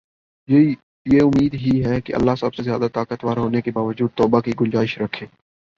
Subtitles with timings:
[0.49, 4.51] یہ امید ہی ہے کہ اللہ سب سے زیادہ طاقتور ہونے کے باوجود توبہ کی
[4.61, 5.25] گنجائش رکھے